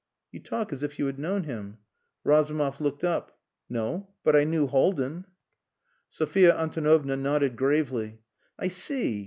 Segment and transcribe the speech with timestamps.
[0.31, 1.77] "You talk as if you had known him."
[2.23, 3.37] Razumov looked up.
[3.69, 4.09] "No.
[4.23, 5.25] But I knew Haldin."
[6.09, 8.17] Sophia Antonovna nodded gravely.
[8.57, 9.19] "I see.